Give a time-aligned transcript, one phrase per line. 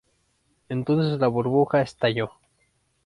[0.67, 2.31] Entonces la burbuja estalló.